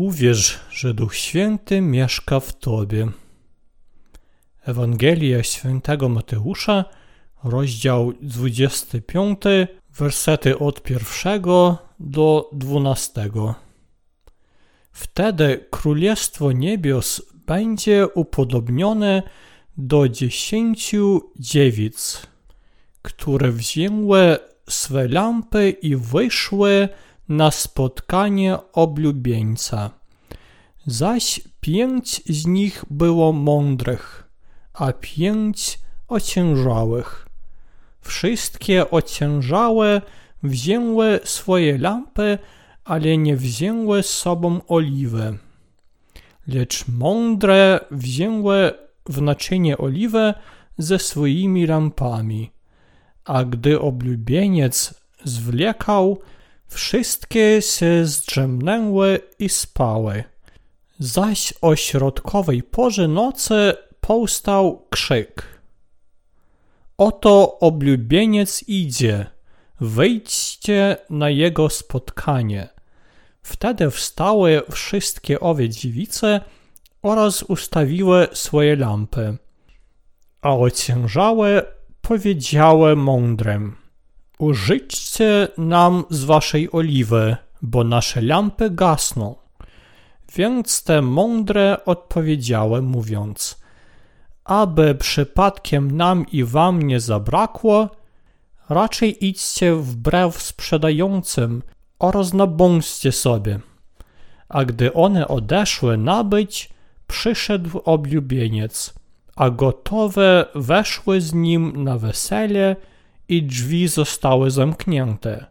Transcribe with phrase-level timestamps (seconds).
[0.00, 3.08] Uwierz, że Duch Święty mieszka w Tobie.
[4.62, 6.84] Ewangelia Świętego Mateusza,
[7.44, 9.40] rozdział 25,
[9.98, 13.54] wersety od pierwszego do dwunastego.
[14.92, 19.22] Wtedy Królestwo Niebios będzie upodobnione
[19.76, 22.26] do dziesięciu dziewic,
[23.02, 24.38] które wzięły
[24.68, 26.88] swe lampy i wyszły
[27.30, 29.99] na spotkanie oblubieńca.
[30.90, 34.28] Zaś pięć z nich było mądrych,
[34.74, 37.28] a pięć ociężałych.
[38.00, 40.02] Wszystkie ociężałe
[40.42, 42.38] wzięły swoje lampy,
[42.84, 45.38] ale nie wzięły z sobą oliwy.
[46.46, 48.72] Lecz mądre wzięły
[49.06, 50.34] w naczynie oliwę
[50.78, 52.50] ze swoimi lampami.
[53.24, 54.94] A gdy oblubieniec
[55.24, 56.18] zwlekał,
[56.70, 60.24] Wszystkie się zdrzemnęły i spały.
[61.00, 65.60] Zaś o środkowej porze nocy powstał krzyk.
[66.98, 69.26] Oto oblubieniec idzie,
[69.80, 72.68] wyjdźcie na jego spotkanie.
[73.42, 76.40] Wtedy wstały wszystkie owe dziewice
[77.02, 79.36] oraz ustawiły swoje lampy.
[80.42, 81.62] A ociężałe
[82.02, 83.76] powiedziały mądrym–
[84.40, 89.34] Użyćcie nam z waszej oliwy, bo nasze lampy gasną.
[90.36, 93.60] Więc te mądre odpowiedziały, mówiąc,
[94.44, 97.88] aby przypadkiem nam i wam nie zabrakło,
[98.68, 101.62] raczej idźcie wbrew sprzedającym
[101.98, 103.60] oraz nabądźcie sobie.
[104.48, 106.70] A gdy one odeszły nabyć,
[107.06, 108.94] przyszedł oblubieniec,
[109.36, 112.76] a gotowe weszły z nim na wesele
[113.28, 115.46] i drzwi zostały zamknięte.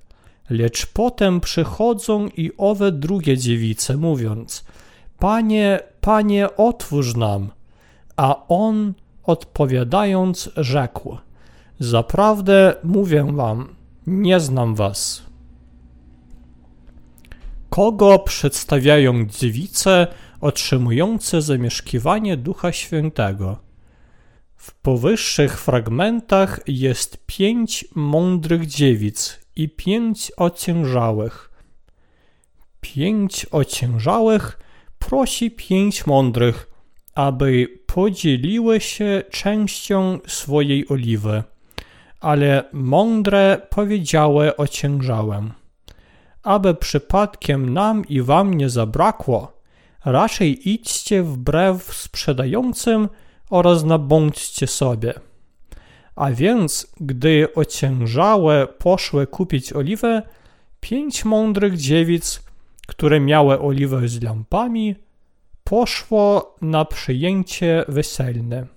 [0.50, 4.66] Lecz potem przychodzą i owe drugie dziewice, mówiąc:
[5.20, 7.50] Panie, panie, otwórz nam.
[8.16, 8.94] A on
[9.24, 11.18] odpowiadając, rzekł:
[11.80, 13.76] Zaprawdę mówię wam,
[14.08, 15.30] nie znam was.
[17.70, 20.08] Kogo przedstawiają dziewice
[20.42, 23.58] otrzymujące zamieszkiwanie Ducha Świętego?
[24.56, 31.52] W powyższych fragmentach jest pięć mądrych dziewic i pięć ociężałych.
[32.82, 34.60] Pięć ociężałych
[35.00, 36.70] prosi pięć mądrych,
[37.16, 41.44] aby podzieliły się częścią swojej oliwy.
[42.20, 45.54] Ale mądre powiedziały ociężałym,
[46.44, 49.62] aby przypadkiem nam i wam nie zabrakło,
[50.06, 53.10] raczej idźcie wbrew sprzedającym,
[53.50, 55.14] oraz nabądźcie sobie.
[56.20, 60.22] A więc, gdy ociężałe poszły kupić oliwę,
[60.80, 62.44] pięć mądrych dziewic,
[62.88, 64.96] które miały oliwę z lampami,
[65.64, 68.68] poszło na przyjęcie weselne.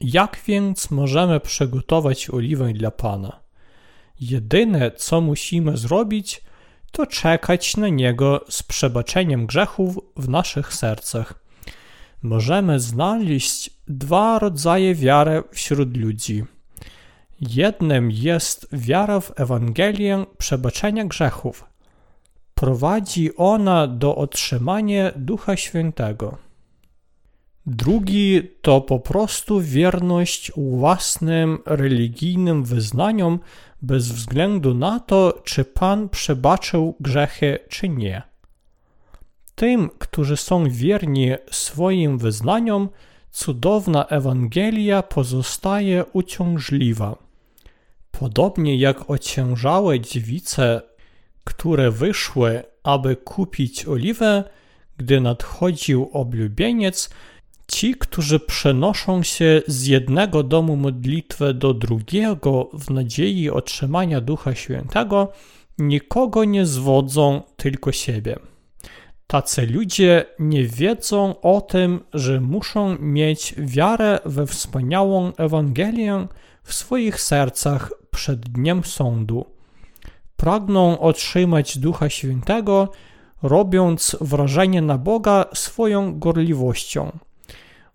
[0.00, 3.40] Jak więc możemy przygotować oliwę dla Pana?
[4.20, 6.42] Jedyne, co musimy zrobić,
[6.92, 11.42] to czekać na Niego z przebaczeniem grzechów w naszych sercach
[12.22, 16.44] możemy znaleźć dwa rodzaje wiary wśród ludzi.
[17.40, 21.64] Jednym jest wiara w Ewangelię przebaczenia grzechów.
[22.54, 26.38] Prowadzi ona do otrzymania Ducha Świętego.
[27.66, 33.40] Drugi to po prostu wierność własnym religijnym wyznaniom
[33.82, 38.31] bez względu na to, czy Pan przebaczył grzechy, czy nie.
[39.62, 42.88] Tym, którzy są wierni swoim wyznaniom,
[43.30, 47.16] cudowna Ewangelia pozostaje uciążliwa.
[48.10, 50.82] Podobnie jak ociężałe dziewice,
[51.44, 54.44] które wyszły, aby kupić oliwę,
[54.96, 57.10] gdy nadchodził oblubieniec,
[57.68, 65.32] ci, którzy przenoszą się z jednego domu modlitwy do drugiego w nadziei otrzymania Ducha Świętego,
[65.78, 68.51] nikogo nie zwodzą, tylko siebie.
[69.26, 76.26] Tacy ludzie nie wiedzą o tym, że muszą mieć wiarę we wspaniałą Ewangelię
[76.62, 79.46] w swoich sercach przed dniem sądu.
[80.36, 82.88] Pragną otrzymać Ducha Świętego,
[83.42, 87.12] robiąc wrażenie na Boga swoją gorliwością.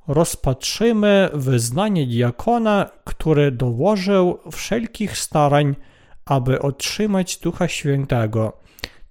[0.07, 5.75] Rozpatrzymy wyznanie diakona, który dołożył wszelkich starań,
[6.25, 8.67] aby otrzymać Ducha Świętego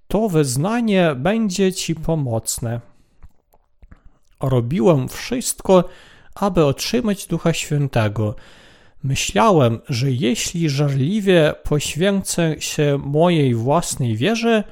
[0.07, 2.81] to wyznanie będzie Ci pomocne.
[4.41, 5.83] Robiłem wszystko,
[6.35, 8.35] aby otrzymać Ducha Świętego.
[9.03, 14.63] Myślałem, że jeśli żarliwie poświęcę się mojej własnej wierze,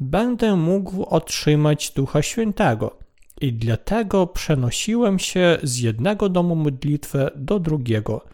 [0.00, 2.98] będę mógł otrzymać Ducha Świętego.
[3.40, 8.24] I dlatego przenosiłem się z jednego domu modlitwy do drugiego.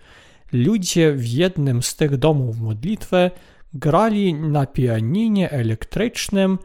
[0.52, 3.30] Ludzie w jednym z tych domów modlitwy
[3.74, 6.58] grali na pianinie elektrycznym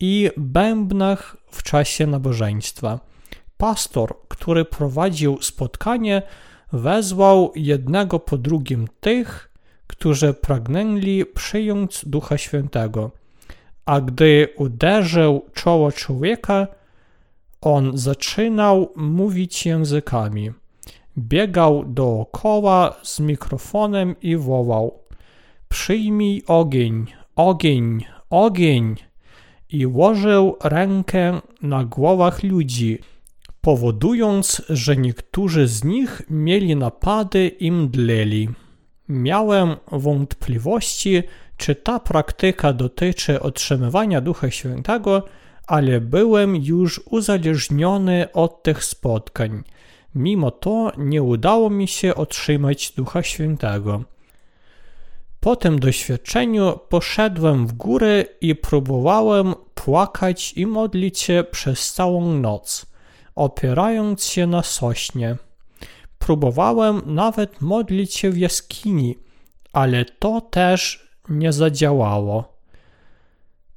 [0.00, 3.00] i bębnach w czasie nabożeństwa.
[3.56, 6.22] Pastor, który prowadził spotkanie,
[6.72, 9.52] wezwał jednego po drugim tych,
[9.86, 13.10] którzy pragnęli przyjąć Ducha Świętego.
[13.84, 16.66] A gdy uderzył czoło człowieka,
[17.60, 20.52] on zaczynał mówić językami.
[21.18, 25.05] Biegał dookoła z mikrofonem i wołał:
[25.68, 28.96] Przyjmij ogień, ogień, ogień!
[29.68, 32.98] I łożył rękę na głowach ludzi,
[33.60, 38.48] powodując, że niektórzy z nich mieli napady i mdleli.
[39.08, 41.22] Miałem wątpliwości,
[41.56, 45.22] czy ta praktyka dotyczy otrzymywania Ducha Świętego,
[45.66, 49.62] ale byłem już uzależniony od tych spotkań.
[50.14, 54.04] Mimo to nie udało mi się otrzymać Ducha Świętego.
[55.46, 62.86] Po tym doświadczeniu poszedłem w górę i próbowałem płakać i modlić się przez całą noc,
[63.34, 65.36] opierając się na sośnie.
[66.18, 69.18] Próbowałem nawet modlić się w jaskini,
[69.72, 72.58] ale to też nie zadziałało.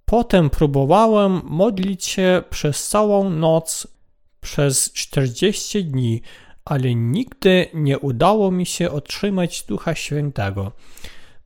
[0.05, 3.87] Potem próbowałem modlić się przez całą noc
[4.41, 6.21] przez 40 dni,
[6.65, 10.71] ale nigdy nie udało mi się otrzymać Ducha Świętego.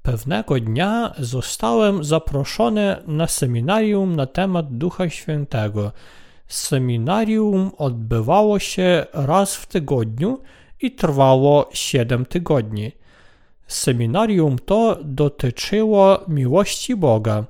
[0.03, 5.91] Pewnego dnia zostałem zaproszony na seminarium na temat Ducha Świętego.
[6.47, 10.39] Seminarium odbywało się raz w tygodniu
[10.81, 12.91] i trwało 7 tygodni.
[13.67, 17.43] Seminarium to dotyczyło miłości Boga,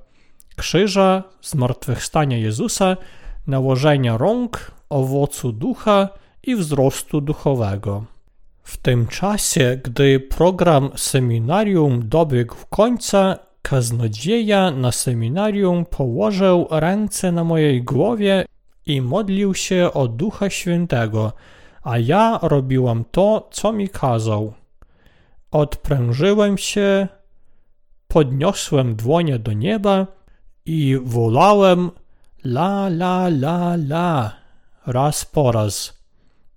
[0.55, 2.97] krzyża, zmartwychwstania Jezusa,
[3.47, 6.09] nałożenia rąk, owocu ducha
[6.43, 8.12] i wzrostu duchowego.
[8.63, 17.83] W tym czasie, gdy program seminarium dobiegł końca, kaznodzieja na seminarium położył ręce na mojej
[17.83, 18.45] głowie
[18.85, 21.33] i modlił się o Ducha Świętego,
[21.83, 24.53] a ja robiłam to, co mi kazał.
[25.51, 27.07] Odprężyłem się,
[28.07, 30.07] podniosłem dłonie do nieba
[30.65, 31.91] i wolałem
[32.45, 34.31] la la la la
[34.87, 36.03] raz po raz.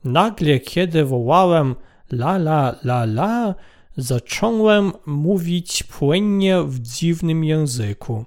[0.05, 1.75] Nagle, kiedy wołałem
[2.13, 3.55] la la la la,
[3.97, 8.25] zacząłem mówić płynnie w dziwnym języku.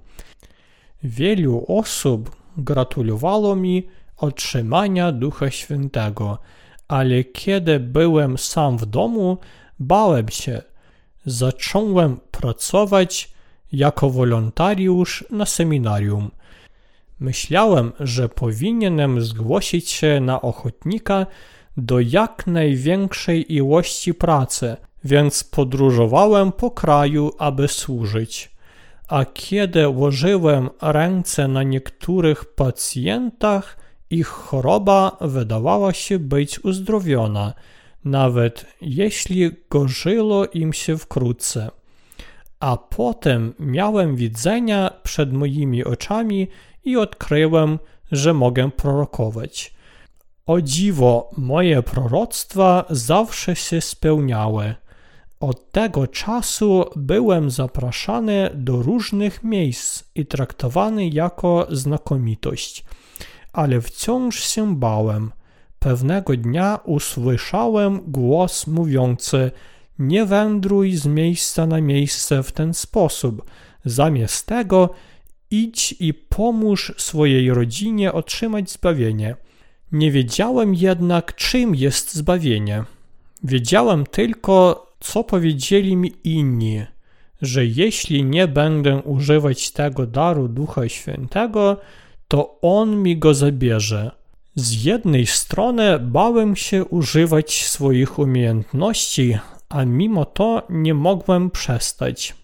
[1.02, 6.38] Wielu osób gratulowało mi otrzymania Ducha Świętego,
[6.88, 9.38] ale kiedy byłem sam w domu,
[9.78, 10.62] bałem się.
[11.26, 13.30] Zacząłem pracować
[13.72, 16.30] jako wolontariusz na seminarium.
[17.20, 21.26] Myślałem, że powinienem zgłosić się na ochotnika
[21.80, 28.50] do jak największej ilości pracy, więc podróżowałem po kraju, aby służyć.
[29.08, 33.76] A kiedy łożyłem ręce na niektórych pacjentach,
[34.10, 37.54] ich choroba wydawała się być uzdrowiona,
[38.04, 41.70] nawet jeśli gorzyło im się wkrótce.
[42.60, 46.48] A potem miałem widzenia przed moimi oczami
[46.84, 47.78] i odkryłem,
[48.12, 49.79] że mogę prorokować.
[50.50, 54.74] O dziwo, moje proroctwa zawsze się spełniały.
[55.40, 62.84] Od tego czasu byłem zapraszany do różnych miejsc i traktowany jako znakomitość,
[63.52, 65.32] ale wciąż się bałem.
[65.78, 69.50] Pewnego dnia usłyszałem głos mówiący:
[69.98, 73.50] Nie wędruj z miejsca na miejsce w ten sposób.
[73.84, 74.90] Zamiast tego
[75.50, 79.36] idź i pomóż swojej rodzinie otrzymać zbawienie.
[79.92, 82.84] Nie wiedziałem jednak, czym jest zbawienie.
[83.44, 86.82] Wiedziałem tylko, co powiedzieli mi inni,
[87.42, 91.76] że jeśli nie będę używać tego daru Ducha Świętego,
[92.28, 94.10] to On mi go zabierze.
[94.54, 102.34] Z jednej strony bałem się używać swoich umiejętności, a mimo to nie mogłem przestać.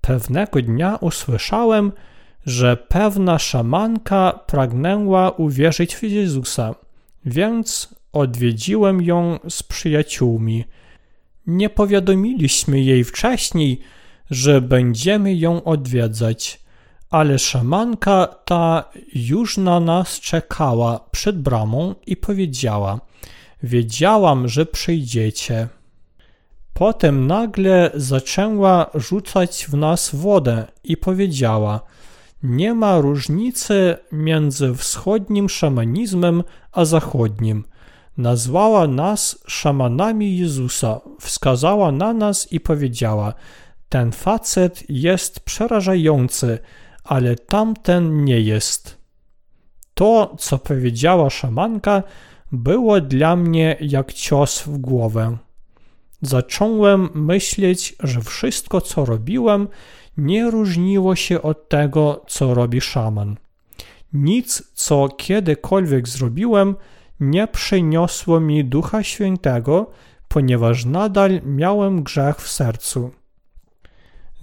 [0.00, 1.92] Pewnego dnia usłyszałem,
[2.46, 6.74] że pewna szamanka pragnęła uwierzyć w Jezusa,
[7.24, 10.64] więc odwiedziłem ją z przyjaciółmi.
[11.46, 13.80] Nie powiadomiliśmy jej wcześniej,
[14.30, 16.60] że będziemy ją odwiedzać,
[17.10, 23.00] ale szamanka ta już na nas czekała przed bramą i powiedziała:
[23.62, 25.68] Wiedziałam, że przyjdziecie.
[26.74, 31.80] Potem nagle zaczęła rzucać w nas wodę i powiedziała:
[32.42, 37.64] Nie ma różnicy między wschodnim szamanizmem a zachodnim.
[38.16, 43.34] Nazwała nas szamanami Jezusa, wskazała na nas i powiedziała:
[43.88, 46.58] Ten facet jest przerażający,
[47.04, 48.98] ale tamten nie jest.
[49.94, 52.02] To, co powiedziała szamanka,
[52.52, 55.36] było dla mnie jak cios w głowę.
[56.22, 59.68] Zacząłem myśleć, że wszystko, co robiłem,
[60.20, 63.36] nie różniło się od tego, co robi szaman.
[64.12, 66.76] Nic, co kiedykolwiek zrobiłem,
[67.20, 69.90] nie przyniosło mi Ducha Świętego,
[70.28, 73.10] ponieważ nadal miałem grzech w sercu.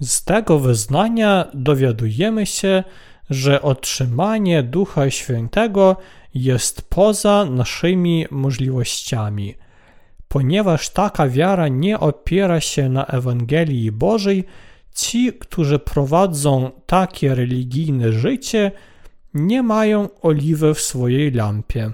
[0.00, 2.84] Z tego wyznania dowiadujemy się,
[3.30, 5.96] że otrzymanie Ducha Świętego
[6.34, 9.54] jest poza naszymi możliwościami.
[10.28, 14.44] Ponieważ taka wiara nie opiera się na Ewangelii Bożej,
[14.94, 18.72] ci, którzy prowadzą takie religijne życie,
[19.34, 21.92] nie mają oliwy w swojej lampie.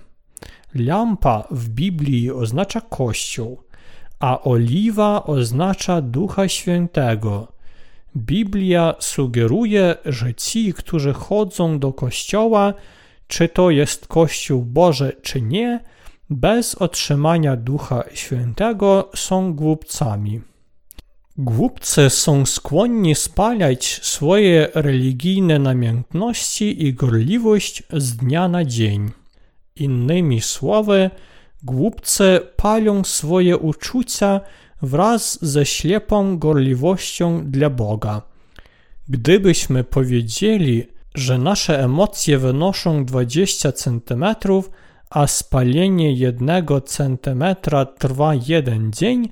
[0.74, 3.62] Lampa w Biblii oznacza Kościół,
[4.20, 7.52] a oliwa oznacza Ducha Świętego.
[8.16, 12.74] Biblia sugeruje, że ci, którzy chodzą do kościoła,
[13.26, 15.80] czy to jest Kościół Boży, czy nie,
[16.30, 20.53] bez otrzymania Ducha Świętego są głupcami.
[21.38, 29.10] Głupcy są skłonni spalać swoje religijne namiętności i gorliwość z dnia na dzień.
[29.76, 31.10] Innymi słowy,
[31.62, 34.40] głupcy palą swoje uczucia
[34.82, 38.22] wraz ze ślepą gorliwością dla Boga.
[39.08, 44.24] Gdybyśmy powiedzieli, że nasze emocje wynoszą 20 cm,
[45.10, 49.28] a spalenie jednego centymetra trwa jeden dzień,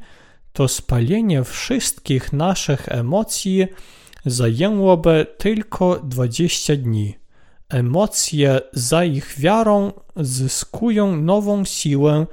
[0.52, 3.66] to spalenie wszystkich naszych emocji
[4.26, 7.14] zajęłoby tylko 20 dni.
[7.68, 12.26] Emocje za ich wiarą zyskują nową siłę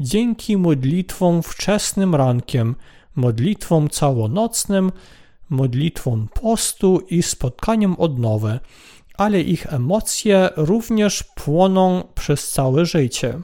[0.00, 2.74] dzięki modlitwom wczesnym rankiem,
[3.14, 4.92] modlitwom całonocnym,
[5.50, 8.60] modlitwom postu i spotkaniom odnowy,
[9.16, 13.40] ale ich emocje również płoną przez całe życie.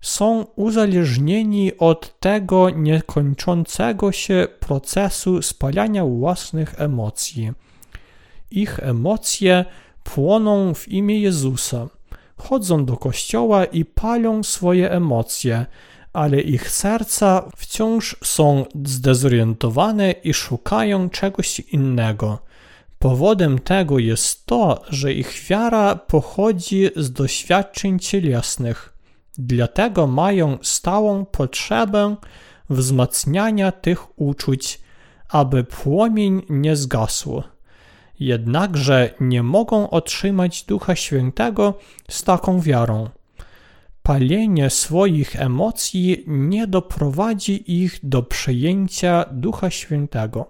[0.00, 7.52] Są uzależnieni od tego niekończącego się procesu spalania własnych emocji.
[8.50, 9.64] Ich emocje
[10.04, 11.88] płoną w imię Jezusa
[12.38, 15.66] chodzą do kościoła i palą swoje emocje,
[16.12, 22.38] ale ich serca wciąż są zdezorientowane i szukają czegoś innego.
[22.98, 28.97] Powodem tego jest to, że ich wiara pochodzi z doświadczeń cielesnych.
[29.38, 32.16] Dlatego mają stałą potrzebę
[32.70, 34.80] wzmacniania tych uczuć,
[35.28, 37.42] aby płomień nie zgasł
[38.20, 41.74] jednakże nie mogą otrzymać Ducha Świętego
[42.10, 43.08] z taką wiarą.
[44.02, 50.46] Palenie swoich emocji nie doprowadzi ich do przyjęcia Ducha Świętego.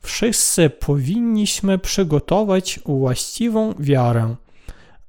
[0.00, 4.36] Wszyscy powinniśmy przygotować właściwą wiarę,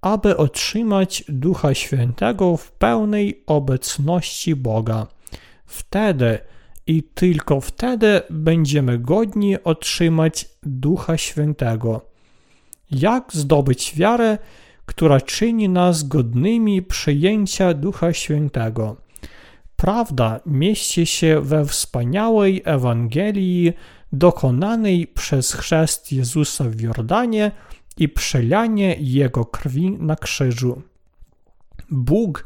[0.01, 5.08] aby otrzymać Ducha Świętego w pełnej obecności Boga.
[5.65, 6.39] Wtedy
[6.88, 12.01] i tylko wtedy będziemy godni otrzymać Ducha Świętego.
[12.91, 14.38] Jak zdobyć wiarę,
[14.86, 18.96] która czyni nas godnymi przyjęcia Ducha Świętego?
[19.75, 23.74] Prawda mieści się we wspaniałej Ewangelii
[24.12, 27.51] dokonanej przez chrzest Jezusa w Jordanie
[27.98, 30.81] i przelanie Jego krwi na krzyżu.
[31.91, 32.46] Bóg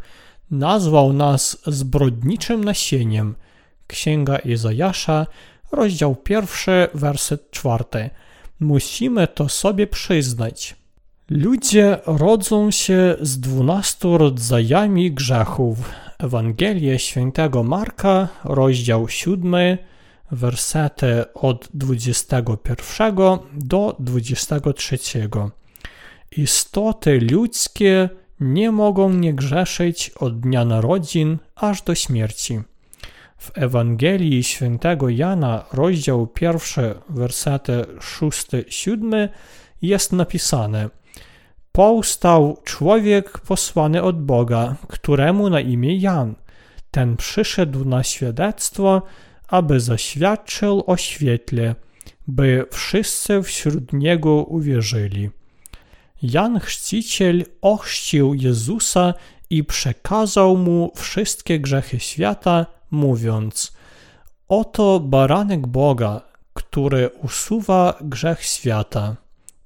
[0.51, 3.35] nazwał nas zbrodniczym nasieniem–
[3.87, 5.27] Księga Izajasza,
[5.71, 8.09] rozdział pierwszy, werset czwarty.
[8.59, 10.75] Musimy to sobie przyznać.
[11.29, 15.77] Ludzie rodzą się z dwunastu rodzajami grzechów.
[16.19, 19.77] Ewangelie świętego Marka, rozdział siódmy,
[20.33, 23.15] wersety od 21
[23.53, 24.97] do 23.
[26.37, 28.09] Istoty ludzkie
[28.39, 32.61] nie mogą nie grzeszyć od dnia narodzin aż do śmierci.
[33.37, 39.29] W Ewangelii świętego Jana, rozdział pierwszy, wersety 6-7
[39.81, 40.89] jest napisane
[41.71, 46.35] Powstał człowiek posłany od Boga, któremu na imię Jan.
[46.91, 49.01] Ten przyszedł na świadectwo,
[49.53, 51.75] aby zaświadczył o świetle,
[52.27, 55.29] by wszyscy wśród niego uwierzyli.
[56.21, 59.13] Jan Chrzciciel ochrzcił Jezusa
[59.49, 63.73] i przekazał mu wszystkie grzechy świata mówiąc:
[64.47, 66.21] Oto baranek Boga,
[66.53, 69.15] który usuwa grzech świata.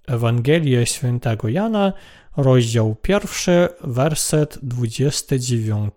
[0.08, 1.94] Ewangelia Świętego Jana,
[2.38, 5.94] rozdział pierwszy, werset 29.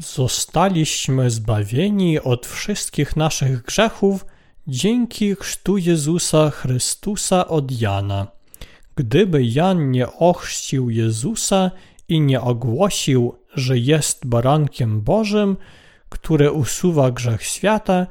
[0.00, 4.26] Zostaliśmy zbawieni od wszystkich naszych grzechów
[4.66, 8.26] dzięki chrztu Jezusa Chrystusa od Jana.
[8.96, 11.70] Gdyby Jan nie ochrzcił Jezusa
[12.08, 15.56] i nie ogłosił, że jest barankiem Bożym,
[16.08, 18.06] który usuwa grzech świata,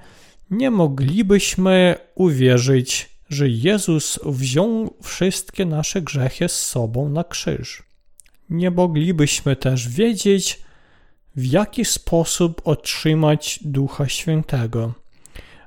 [0.51, 7.83] nie moglibyśmy uwierzyć, że Jezus wziął wszystkie nasze grzechy z sobą na krzyż.
[8.49, 10.68] Nie moglibyśmy też wiedzieć,
[11.35, 14.93] w jaki sposób otrzymać Ducha Świętego.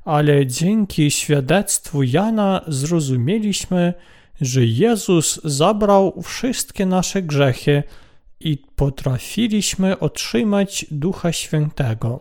[0.05, 3.95] Ale dzięki świadectwu Jana zrozumieliśmy,
[4.41, 7.83] że Jezus zabrał wszystkie nasze grzechy
[8.41, 12.21] i potrafiliśmy otrzymać Ducha Świętego.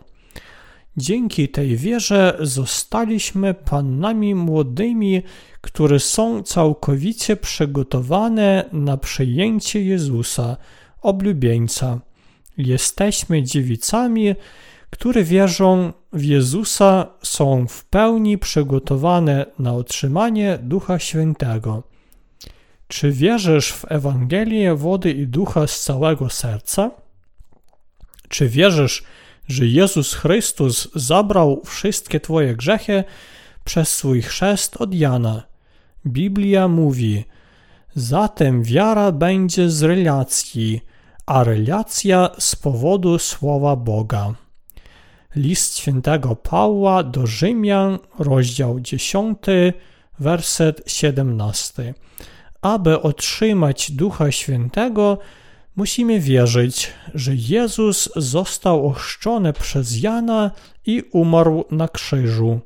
[0.96, 5.22] Dzięki tej wierze zostaliśmy panami młodymi,
[5.60, 10.56] które są całkowicie przygotowane na przyjęcie Jezusa,
[11.02, 12.00] oblubieńca.
[12.58, 14.34] Jesteśmy dziewicami,
[14.90, 21.82] które wierzą w Jezusa, są w pełni przygotowane na otrzymanie Ducha Świętego.
[22.88, 26.90] Czy wierzysz w Ewangelię wody i ducha z całego serca?
[28.28, 29.04] Czy wierzysz,
[29.48, 33.04] że Jezus Chrystus zabrał wszystkie Twoje grzechy
[33.64, 35.42] przez swój chrzest od Jana?
[36.06, 37.24] Biblia mówi:
[37.94, 40.80] Zatem wiara będzie z relacji,
[41.26, 44.34] a relacja z powodu słowa Boga.
[45.36, 49.38] List świętego Pawła do Rzymian, rozdział 10,
[50.18, 51.94] werset 17.
[52.62, 55.18] Aby otrzymać Ducha Świętego,
[55.76, 60.50] musimy wierzyć, że Jezus został ochrzczony przez Jana
[60.86, 62.60] i umarł na krzyżu.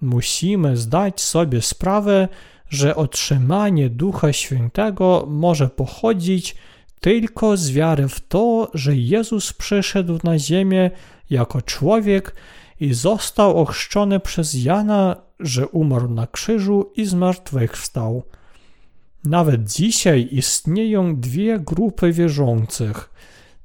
[0.00, 2.28] Musimy zdać sobie sprawę,
[2.68, 6.56] że otrzymanie Ducha Świętego może pochodzić
[7.02, 10.90] tylko z wiary w to, że Jezus przyszedł na ziemię
[11.30, 12.34] jako człowiek
[12.80, 18.22] i został ochrzczony przez Jana, że umarł na krzyżu i zmartwychwstał.
[19.24, 23.10] Nawet dzisiaj istnieją dwie grupy wierzących,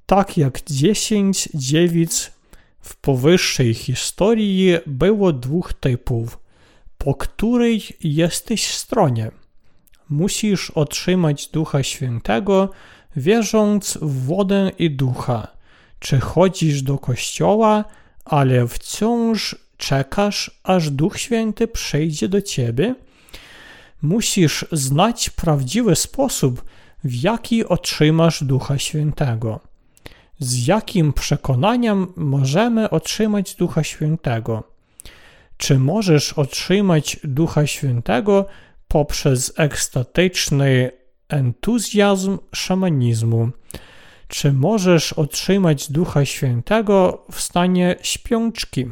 [0.05, 2.31] tak jak dziesięć dziewic
[2.79, 6.39] w powyższej historii było dwóch typów,
[6.97, 9.31] po której jesteś stronie.
[10.09, 12.69] Musisz otrzymać Ducha Świętego,
[13.17, 15.47] wierząc w wodę i ducha.
[15.99, 17.85] Czy chodzisz do kościoła,
[18.25, 22.95] ale wciąż czekasz, aż Duch Święty przyjdzie do ciebie?
[24.01, 26.65] musisz znać prawdziwy sposób,
[27.03, 29.59] w jaki otrzymasz Ducha Świętego.
[30.39, 34.63] Z jakim przekonaniem możemy otrzymać Ducha Świętego?
[35.57, 38.45] Czy możesz otrzymać Ducha Świętego
[38.87, 40.91] poprzez ekstatyczny
[41.29, 43.49] entuzjazm szamanizmu?
[44.27, 48.85] Czy możesz otrzymać Ducha Świętego w stanie śpiączki?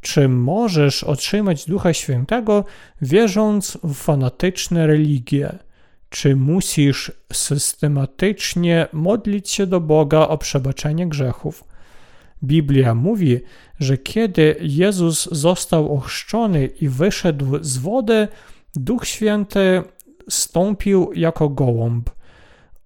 [0.00, 2.64] Czy możesz otrzymać Ducha Świętego
[3.02, 5.58] wierząc w fanatyczne religie?
[6.08, 11.64] Czy musisz systematycznie modlić się do Boga o przebaczenie grzechów?
[12.44, 13.40] Biblia mówi,
[13.80, 18.28] że kiedy Jezus został ochrzczony i wyszedł z wody,
[18.74, 19.82] Duch Święty
[20.28, 22.10] stąpił jako gołąb.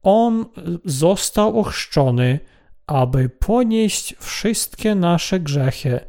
[0.03, 0.45] On
[0.85, 2.41] został ochrzczony,
[2.87, 6.01] aby ponieść wszystkie nasze grzechy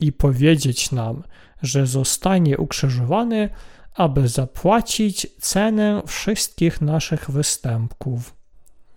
[0.00, 1.22] i powiedzieć nam,
[1.62, 3.48] że zostanie ukrzyżowany,
[3.94, 8.34] aby zapłacić cenę wszystkich naszych występków.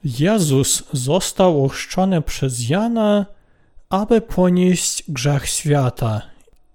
[0.03, 3.25] Jezus został ochrzczony przez Jana,
[3.89, 6.21] aby ponieść grzech świata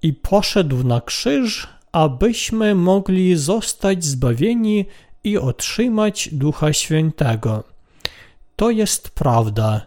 [0.02, 4.86] i poszedł na krzyż, abyśmy mogli zostać zbawieni
[5.24, 7.64] i otrzymać Ducha Świętego.
[8.56, 9.86] To jest prawda.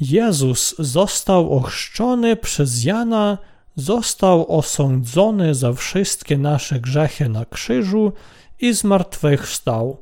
[0.00, 3.38] Jezus został ochrzczony przez Jana
[3.76, 8.12] został osądzony za wszystkie nasze grzechy na krzyżu
[8.60, 9.96] i zmartwychwstał.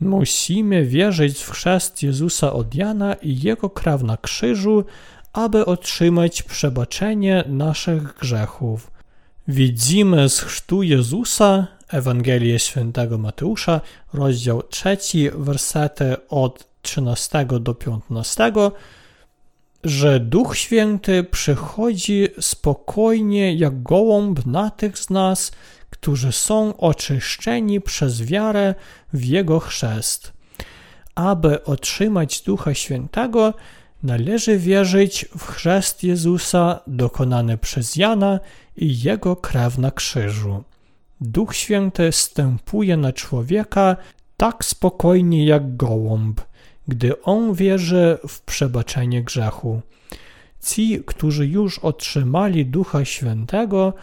[0.00, 4.84] Musimy wierzyć w chrzest Jezusa od Jana i Jego krew na krzyżu,
[5.32, 8.95] aby otrzymać przebaczenie naszych grzechów.
[9.48, 13.80] Widzimy z chrztu Jezusa, Ewangelię Świętego Mateusza,
[14.12, 14.96] rozdział 3,
[15.34, 18.52] wersety od 13 do 15,
[19.84, 25.52] że Duch Święty przychodzi spokojnie jak gołąb na tych z nas,
[25.90, 28.74] którzy są oczyszczeni przez wiarę
[29.12, 30.32] w Jego chrzest.
[31.14, 33.54] Aby otrzymać Ducha Świętego,
[34.06, 38.40] należy wierzyć w chrzest Jezusa dokonany przez Jana
[38.76, 40.64] i Jego krew na krzyżu.
[41.20, 43.96] Duch Święty stępuje na człowieka
[44.36, 46.40] tak spokojnie jak gołąb,
[46.88, 49.80] gdy on wierzy w przebaczenie grzechu.
[50.62, 53.94] Ci, którzy już otrzymali Ducha Świętego,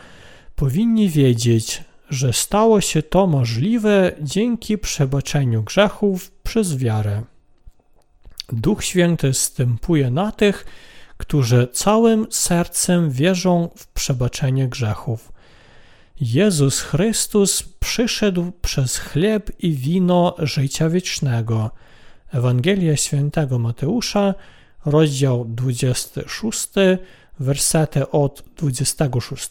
[0.56, 7.24] powinni wiedzieć, że stało się to możliwe dzięki przebaczeniu grzechów przez wiarę.
[8.52, 10.66] Duch Święty stępuje na tych,
[11.18, 15.32] którzy całym sercem wierzą w przebaczenie grzechów.
[16.22, 21.72] Jezus Chrystus przyszedł przez chleb i wino życia wiecznego.
[22.32, 24.34] Ewangelia Świętego Mateusza,
[24.86, 26.70] rozdział 26,
[27.40, 29.50] wersety od 26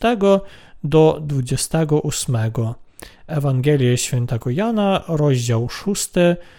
[0.84, 2.36] do 28.
[3.32, 6.08] Ewangelia Świętego Jana, rozdział 6,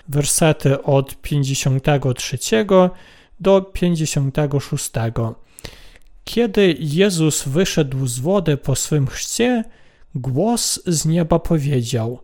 [0.08, 2.38] wersety od 53
[3.40, 4.92] do 56.
[6.24, 9.64] Kiedy Jezus wyszedł z wody po swym chrzcie,
[10.16, 12.20] głos z nieba powiedział: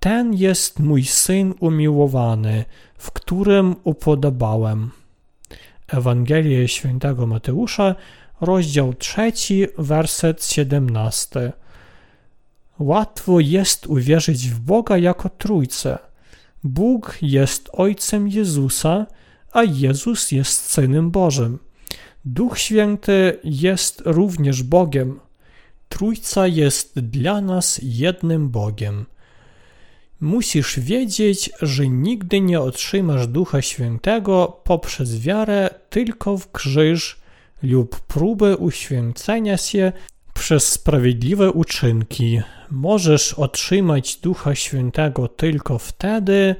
[0.00, 2.64] Ten jest mój syn umiłowany,
[2.98, 4.90] w którym upodobałem.
[5.88, 7.94] Ewangelia Świętego Mateusza,
[8.40, 9.32] rozdział 3,
[9.78, 11.52] werset 17.
[12.78, 15.98] Łatwo jest uwierzyć w Boga jako Trójcę.
[16.64, 19.06] Bóg jest Ojcem Jezusa,
[19.52, 21.58] a Jezus jest Synem Bożym.
[22.24, 25.20] Duch Święty jest również Bogiem.
[25.88, 29.06] Trójca jest dla nas jednym Bogiem.
[30.20, 37.20] Musisz wiedzieć, że nigdy nie otrzymasz Ducha Świętego poprzez wiarę tylko w krzyż
[37.62, 39.92] lub próbę uświęcenia się
[40.34, 42.40] przez sprawiedliwe uczynki.
[42.70, 46.56] Możesz otrzymać Ducha Świętego tylko wtedy,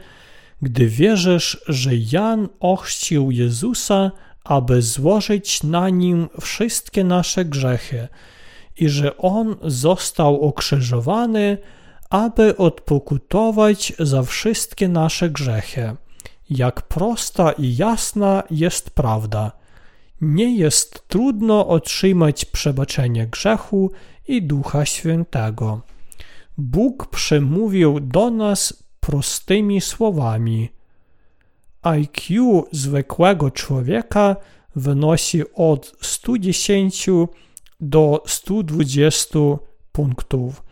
[0.62, 4.10] gdy wierzysz, że Jan ochrzcił Jezusa,
[4.44, 8.08] aby złożyć na nim wszystkie nasze grzechy
[8.76, 11.58] i że on został okrzyżowany,
[12.10, 15.96] aby odpokutować za wszystkie nasze grzechy.
[16.50, 19.61] Jak prosta i jasna jest prawda.
[20.22, 23.90] Nie jest trudno otrzymać przebaczenie grzechu
[24.28, 25.80] i Ducha Świętego.
[26.58, 30.68] Bóg przemówił do nas prostymi słowami.
[31.82, 34.36] IQ zwykłego człowieka
[34.76, 37.06] wynosi od 110
[37.80, 39.38] do 120
[39.92, 40.62] punktów.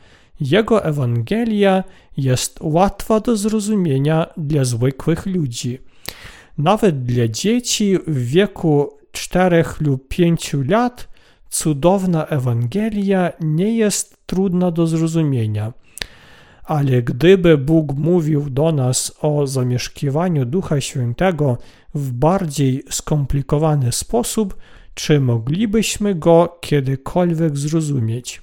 [0.40, 1.84] Jego Ewangelia
[2.16, 5.78] jest łatwa do zrozumienia dla zwykłych ludzi.
[6.58, 11.09] Nawet dla dzieci w wieku 4 lub 5 lat
[11.51, 15.73] cudowna Ewangelia nie jest trudna do zrozumienia.
[16.64, 21.59] Ale gdyby Bóg mówił do nas o zamieszkiwaniu Ducha Świętego
[21.94, 24.57] w bardziej skomplikowany sposób,
[24.94, 28.42] czy moglibyśmy go kiedykolwiek zrozumieć?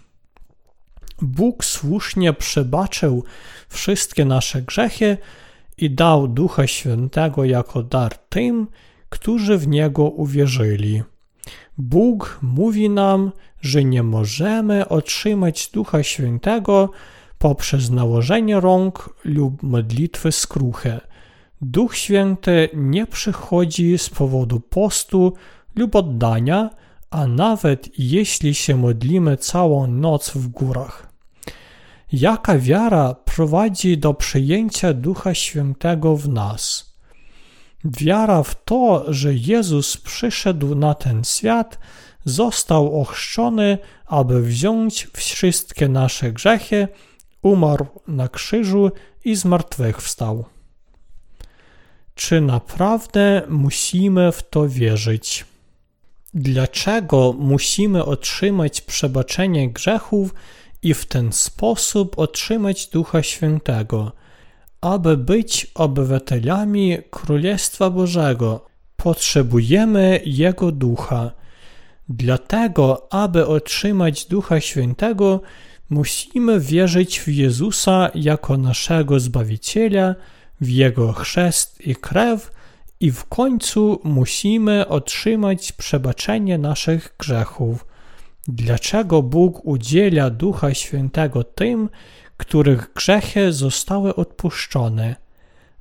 [1.22, 3.24] Bóg słusznie przebaczył
[3.70, 5.18] wszystkie nasze grzechy
[5.78, 8.68] i dał Ducha Świętego jako dar tym,
[9.10, 11.04] którzy w Niego uwierzyli.
[11.78, 16.89] Bóg mówi nam, że nie możemy otrzymać Ducha Świętego
[17.38, 21.02] poprzez nałożenie rąk lub modlitwy skruche.
[21.62, 25.34] Duch Święty nie przychodzi z powodu postu
[25.76, 26.70] lub oddania,
[27.10, 31.08] a nawet jeśli się modlimy całą noc w górach.
[32.12, 36.93] Jaka wiara prowadzi do przyjęcia Ducha Świętego w nas?
[37.86, 41.80] Wiara w to, że Jezus przyszedł na ten świat,
[42.26, 46.88] został ochrzczony, aby wziąć wszystkie nasze grzechy,
[47.42, 48.92] umarł na krzyżu
[49.26, 50.46] i zmartwychwstał.
[52.16, 55.46] Czy naprawdę musimy w to wierzyć?
[56.34, 60.34] Dlaczego musimy otrzymać przebaczenie grzechów
[60.84, 64.12] i w ten sposób otrzymać Ducha Świętego?
[64.82, 68.66] Aby być obywatelami Królestwa Bożego,
[68.98, 71.32] potrzebujemy Jego Ducha.
[72.10, 75.42] Dlatego, aby otrzymać Ducha Świętego,
[75.90, 80.16] musimy wierzyć w Jezusa jako naszego Zbawiciela,
[80.62, 82.52] w Jego chrzest i krew
[83.00, 87.86] i w końcu musimy otrzymać przebaczenie naszych grzechów.
[88.48, 91.90] Dlaczego Bóg udziela Ducha Świętego tym,
[92.38, 95.15] których grzechy zostały odpuszczone,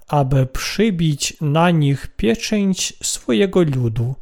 [0.09, 4.15] aby przybić na nich pieczęć swojego ludu,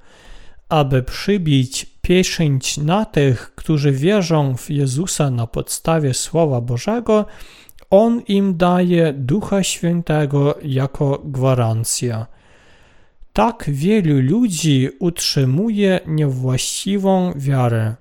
[0.69, 7.27] aby przybić pieczęć na tych, którzy wierzą w Jezusa na podstawie Słowa Bożego,
[7.91, 12.27] On im daje Ducha Świętego jako gwarancja.
[13.33, 17.95] Tak wielu ludzi utrzymuje niewłaściwą wiarę.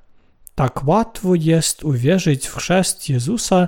[0.56, 3.68] Tak łatwo jest uwierzyć w chrzest Jezusa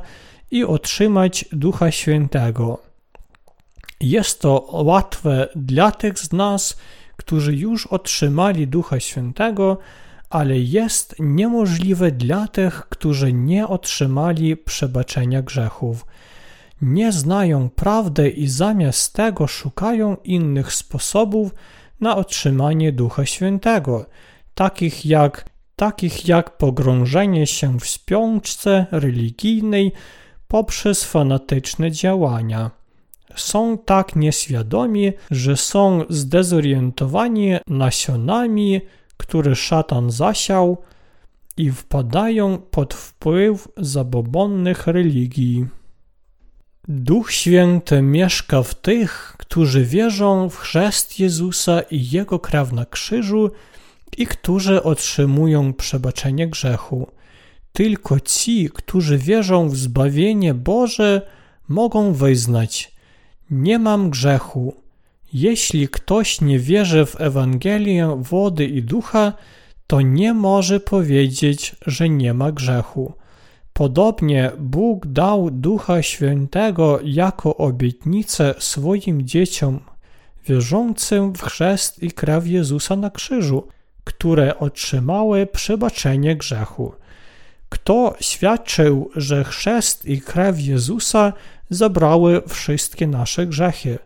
[0.52, 2.80] i otrzymać Ducha Świętego.
[4.02, 6.78] Jest to łatwe dla tych z nas,
[7.18, 9.78] którzy już otrzymali Ducha Świętego,
[10.30, 16.06] ale jest niemożliwe dla tych, którzy nie otrzymali przebaczenia grzechów.
[16.82, 21.52] Nie znają prawdy i zamiast tego szukają innych sposobów
[22.00, 24.06] na otrzymanie Ducha Świętego,
[24.56, 29.92] takich jak, takich jak pogrążenie się w śpiączce religijnej
[30.56, 32.72] poprzez fanatyczne działania.
[33.36, 38.82] Są tak nieświadomi, że są zdezorientowani nasionami,
[39.18, 40.78] które szatan zasiał
[41.58, 45.66] i wpadają pod wpływ zabobonnych religii.
[46.88, 53.52] Duch Święty mieszka w tych, którzy wierzą w chrzest Jezusa i Jego krew na krzyżu
[54.18, 57.08] i którzy otrzymują przebaczenie grzechu.
[57.76, 61.22] Tylko ci, którzy wierzą w zbawienie Boże,
[61.68, 62.92] mogą wyznać:
[63.50, 64.74] Nie mam grzechu.
[65.34, 69.34] Jeśli ktoś nie wierzy w Ewangelię wody i ducha,
[69.88, 73.14] to nie może powiedzieć, że nie ma grzechu.
[73.74, 79.80] Podobnie Bóg dał Ducha Świętego jako obietnicę swoim dzieciom
[80.48, 83.68] wierzącym w chrzest i krew Jezusa na krzyżu,
[84.04, 86.94] które otrzymały przebaczenie grzechu.
[87.76, 91.34] Kto świadczył, że chrzest i krew Jezusa
[91.70, 94.00] zabrały wszystkie nasze grzechy?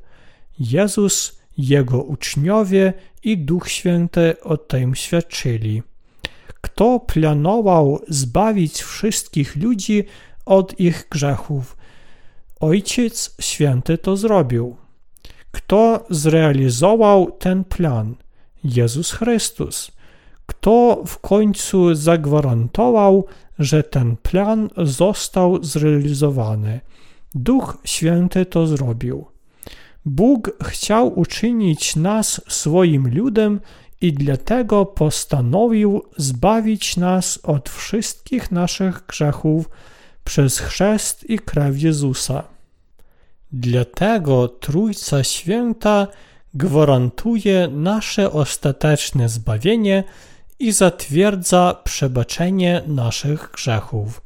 [0.59, 5.83] Jezus, Jego uczniowie i Duch Święty o tym świadczyli.
[6.61, 10.03] Kto planował zbawić wszystkich ludzi
[10.45, 11.77] od ich grzechów?
[12.59, 14.75] Ojciec Święty to zrobił.
[15.51, 18.15] Kto zrealizował ten plan?
[18.63, 19.91] Jezus Chrystus.
[20.45, 23.25] Kto w końcu zagwarantował,
[23.59, 26.79] że ten plan został zrealizowany?
[27.35, 29.25] Duch Święty to zrobił.
[30.05, 33.59] Bóg chciał uczynić nas swoim ludem
[34.01, 39.69] i dlatego postanowił zbawić nas od wszystkich naszych grzechów
[40.23, 42.43] przez chrzest i krew Jezusa.
[43.51, 46.07] Dlatego Trójca Święta
[46.53, 50.03] gwarantuje nasze ostateczne zbawienie
[50.59, 54.21] i zatwierdza przebaczenie naszych grzechów.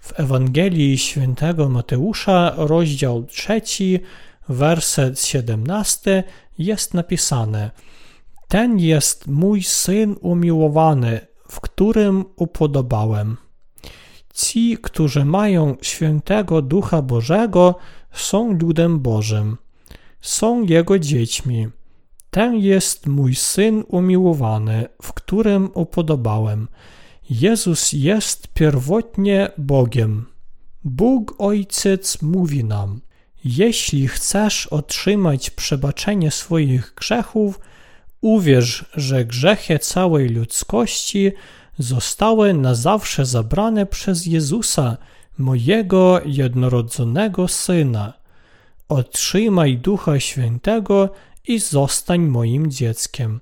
[0.00, 3.60] W Ewangelii Świętego Mateusza, rozdział 3,
[4.48, 6.24] werset 17
[6.58, 7.70] jest napisane:
[8.48, 13.36] Ten jest mój syn umiłowany, w którym upodobałem.
[14.34, 17.74] Ci, którzy mają świętego Ducha Bożego,
[18.12, 19.56] są ludem Bożym,
[20.20, 21.68] są Jego dziećmi.
[22.30, 26.68] Ten jest mój syn umiłowany, w którym upodobałem.
[27.30, 30.26] Jezus jest pierwotnie Bogiem.
[30.84, 33.00] Bóg Ojciec mówi nam:
[33.44, 37.60] jeśli chcesz otrzymać przebaczenie swoich grzechów,
[38.20, 41.32] uwierz, że grzechy całej ludzkości
[41.78, 44.96] zostały na zawsze zabrane przez Jezusa,
[45.38, 48.12] mojego jednorodzonego Syna.
[48.88, 51.10] Otrzymaj Ducha Świętego
[51.48, 53.40] i zostań moim dzieckiem.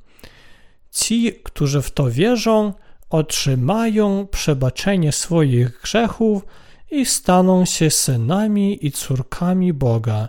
[0.91, 2.73] Ci, którzy w to wierzą,
[3.11, 6.43] otrzymają przebaczenie swoich grzechów
[6.91, 10.29] i staną się synami i córkami Boga.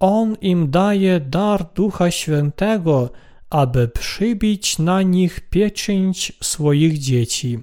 [0.00, 3.10] On im daje dar Ducha Świętego,
[3.50, 7.58] aby przybić na nich pieczęć swoich dzieci.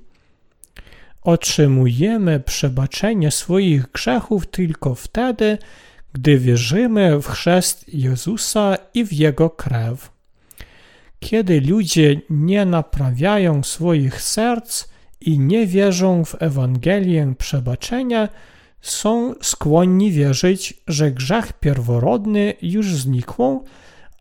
[1.22, 5.58] Otrzymujemy przebaczenie swoich grzechów tylko wtedy,
[6.14, 10.12] gdy wierzymy w chrzest Jezusa i w Jego krew.
[11.20, 14.88] Kiedy ludzie nie naprawiają swoich serc,
[15.22, 18.30] i nie wierzą w Ewangelię przebaczenia,
[18.82, 23.64] są skłonni wierzyć, że grzech pierworodny już znikł,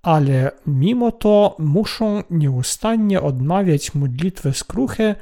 [0.03, 5.15] ale mimo to muszą nieustannie odmawiać modlitwy skruchy,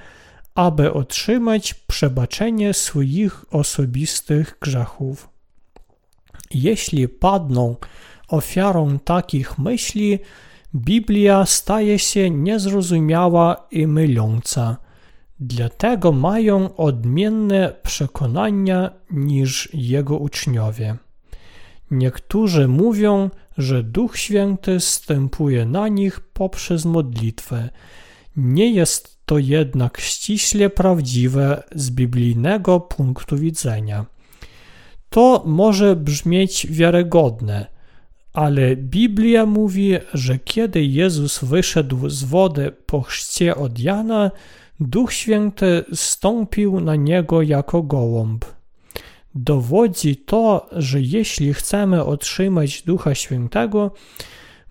[0.55, 5.34] aby otrzymać przebaczenie swoich osobistych grzechów.
[6.51, 7.77] Jeśli padną
[8.29, 10.19] ofiarą takich myśli,
[10.75, 14.77] Biblia staje się niezrozumiała i myląca.
[15.41, 20.97] Dlatego mają odmienne przekonania niż jego uczniowie.
[21.91, 27.71] Niektórzy mówią, że Duch Święty stępuje na nich poprzez modlitwę.
[28.37, 34.07] Nie jest to jednak ściśle prawdziwe z biblijnego punktu widzenia.
[35.15, 37.67] To może brzmieć wiarygodne,
[38.33, 44.31] ale Biblia mówi, że kiedy Jezus wyszedł z wody po chrzcie od Jana,
[44.81, 48.45] Duch Święty stąpił na niego jako gołąb.
[49.35, 53.91] dowodzi to, że jeśli chcemy otrzymać Ducha Świętego,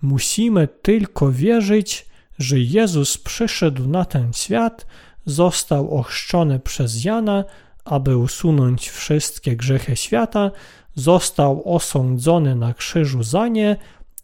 [0.02, 2.06] musimy tylko wierzyć,
[2.38, 4.86] że Jezus przyszedł na ten świat,
[5.26, 7.44] został ochrzczony przez Jana,
[7.84, 10.50] aby usunąć wszystkie grzechy świata,
[10.94, 13.76] został osądzony na krzyżu za nie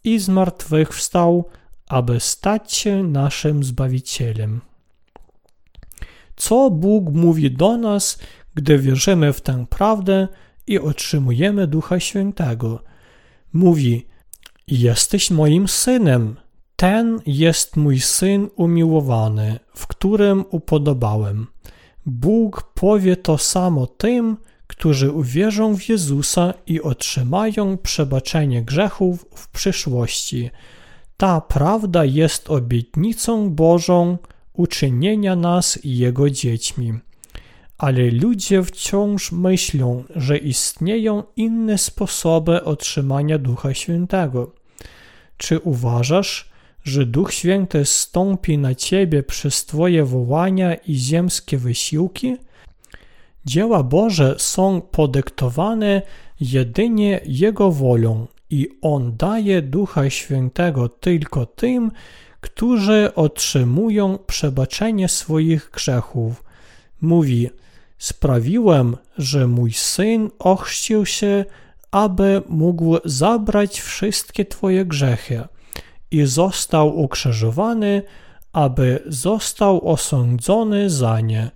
[0.03, 1.45] i zmartwychwstał,
[1.87, 4.61] aby stać się naszym Zbawicielem.
[6.35, 8.19] Co Bóg mówi do nas,
[8.55, 10.27] gdy wierzymy w tę prawdę
[10.67, 12.83] i otrzymujemy Ducha Świętego?
[13.53, 14.07] Mówi:
[14.67, 16.35] Jesteś moim synem,
[16.75, 21.47] ten jest mój syn umiłowany, w którym upodobałem.
[22.05, 24.37] Bóg powie to samo tym,
[24.67, 30.49] którzy uwierzą w Jezusa i otrzymają przebaczenie grzechów w przyszłości.
[31.17, 34.17] Ta prawda jest obietnicą Bożą
[34.53, 36.93] uczynienia nas Jego dziećmi.
[37.77, 44.51] Ale ludzie wciąż myślą, że istnieją inne sposoby otrzymania Ducha Świętego.
[45.37, 46.50] Czy uważasz,
[46.83, 52.37] że Duch Święty stąpi na ciebie przez Twoje wołania i ziemskie wysiłki?
[53.45, 56.01] Dzieła Boże są podyktowane
[56.41, 61.91] jedynie Jego wolą i On daje Ducha Świętego tylko tym,
[62.41, 66.43] którzy otrzymują przebaczenie swoich grzechów.
[67.01, 67.49] Mówi:
[67.97, 71.45] Sprawiłem, że mój syn ochrzcił się,
[71.91, 75.43] aby mógł zabrać wszystkie Twoje grzechy
[76.11, 78.03] i został ukrzyżowany,
[78.53, 81.51] aby został osądzony za nie.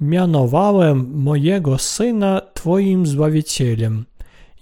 [0.00, 4.06] Mianowałem mojego syna Twoim Zbawicielem.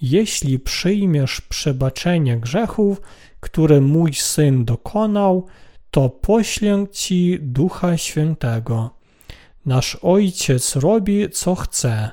[0.03, 3.01] Jeśli przyjmiesz przebaczenie grzechów,
[3.41, 5.47] które mój syn dokonał,
[5.91, 8.91] to poślę Ci Ducha Świętego.
[9.67, 12.11] Nasz Ojciec robi, co chce.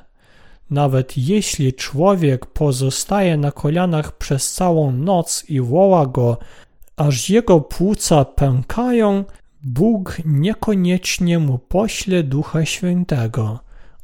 [0.69, 6.37] Nawet jeśli człowiek pozostaje na kolanach przez całą noc i woła go,
[7.01, 9.25] aż jego płuca pękają,
[9.63, 13.59] Bóg niekoniecznie mu pośle Ducha Świętego.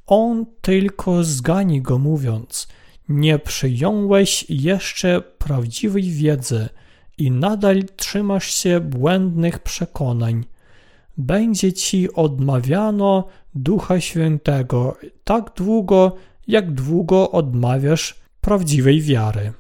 [0.08, 2.68] On tylko zgani go mówiąc,
[3.10, 6.70] nie przyjąłeś jeszcze prawdziwej wiedzy
[7.18, 10.46] i nadal trzymasz się błędnych przekonań.
[11.18, 16.16] Będzie ci odmawiano Ducha Świętego tak długo,
[16.48, 19.54] jak długo odmawiasz prawdziwej wiary.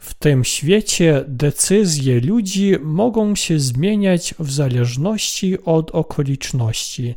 [0.00, 7.14] W tym świecie decyzje ludzi mogą się zmieniać w zależności od okoliczności,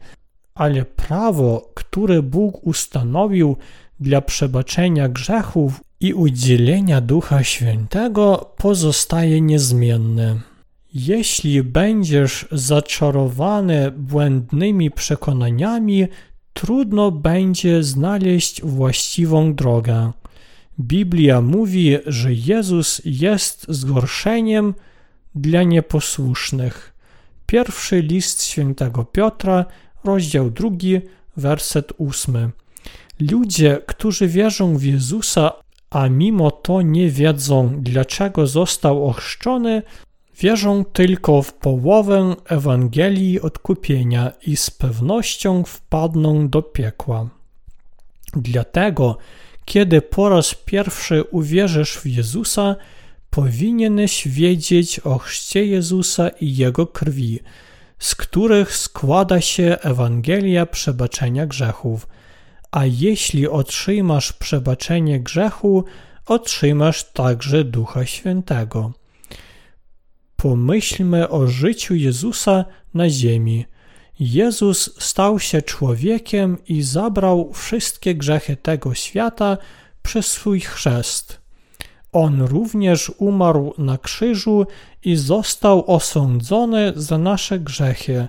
[0.56, 3.56] ale prawo, które Bóg ustanowił
[4.00, 10.39] dla przebaczenia grzechów i udzielenia Ducha Świętego, pozostaje niezmienne.
[10.93, 16.08] Jeśli będziesz zaczarowany błędnymi przekonaniami,
[16.54, 20.12] trudno będzie znaleźć właściwą drogę.
[20.79, 24.73] Biblia mówi, że Jezus jest zgorszeniem
[25.36, 26.93] dla nieposłusznych.
[27.45, 29.65] Pierwszy list świętego Piotra,
[30.03, 31.01] rozdział drugi,
[31.38, 32.51] werset ósmy.
[33.19, 35.51] Ludzie, którzy wierzą w Jezusa,
[35.89, 39.81] a mimo to nie wiedzą, dlaczego został ochrzczony,
[40.39, 47.29] wierzą tylko w połowę Ewangelii odkupienia i z pewnością wpadną do piekła.
[48.36, 49.17] Dlatego
[49.65, 52.76] kiedy po raz pierwszy uwierzysz w Jezusa,
[53.30, 57.39] powinieneś wiedzieć o chrzcie Jezusa i Jego krwi,
[57.99, 62.08] z których składa się Ewangelia przebaczenia grzechów.
[62.71, 65.86] A jeśli otrzymasz przebaczenie grzechu,
[66.26, 68.93] otrzymasz także Ducha Świętego.
[70.36, 73.65] Pomyślmy o życiu Jezusa na ziemi.
[74.19, 79.58] Jezus stał się człowiekiem i zabrał wszystkie grzechy tego świata
[80.04, 81.41] przez swój chrzest.
[82.12, 84.65] On również umarł na krzyżu
[85.04, 88.27] i został osądzony za nasze grzechy,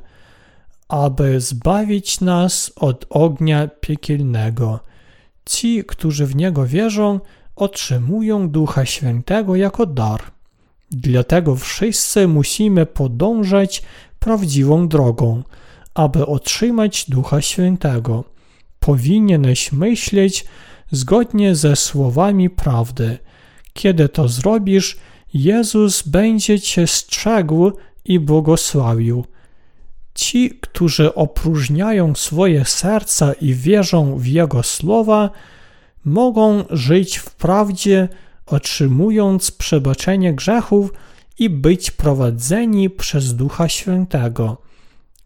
[0.89, 4.81] aby zbawić nas od ognia piekielnego.
[5.45, 7.21] Ci, którzy w Niego wierzą,
[7.57, 10.23] otrzymują Ducha Świętego jako dar.
[10.91, 13.83] Dlatego wszyscy musimy podążać
[14.19, 15.43] prawdziwą drogą–
[15.95, 18.25] aby otrzymać Ducha Świętego.
[18.81, 20.45] Powinieneś myśleć
[20.91, 23.19] zgodnie ze słowami prawdy.
[23.73, 24.97] Kiedy to zrobisz,
[25.35, 27.73] Jezus będzie cię strzegł
[28.05, 29.25] i błogosławił.
[30.15, 35.31] Ci, którzy opróżniają swoje serca i wierzą w Jego słowa,
[36.05, 38.09] mogą żyć w prawdzie,
[38.47, 40.93] otrzymując przebaczenie grzechów
[41.39, 44.57] i być prowadzeni przez Ducha Świętego.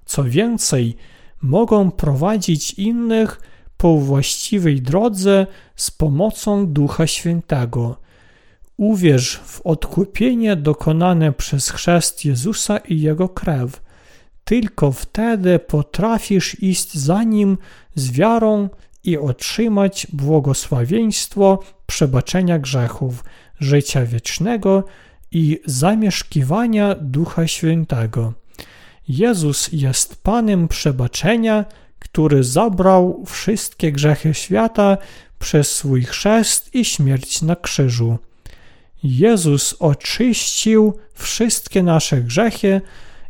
[0.09, 0.97] Co więcej,
[1.43, 3.41] mogą prowadzić innych
[3.77, 5.47] po właściwej drodze
[5.77, 7.97] z pomocą Ducha Świętego.
[8.77, 13.83] Uwierz w odkupienie dokonane przez chrzest Jezusa i Jego krew.
[14.45, 17.59] Tylko wtedy potrafisz iść za Nim
[17.95, 18.69] z wiarą
[19.05, 23.25] i otrzymać błogosławieństwo przebaczenia grzechów,
[23.61, 24.85] życia wiecznego
[25.33, 28.48] i zamieszkiwania Ducha Świętego.
[29.09, 31.65] Jezus jest Panem przebaczenia,
[31.99, 34.99] który zabrał wszystkie grzechy świata
[35.39, 38.19] przez swój chrzest i śmierć na krzyżu.
[39.03, 42.81] Jezus oczyścił wszystkie nasze grzechy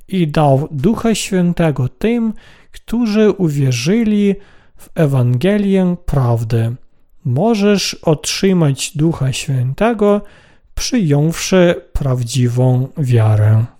[0.08, 2.32] i dał Ducha Świętego tym,
[2.72, 4.34] którzy uwierzyli
[4.76, 6.74] w Ewangelię prawdy.
[7.24, 10.20] Możesz otrzymać Ducha Świętego,
[10.74, 13.77] przyjąwszy prawdziwą wiarę.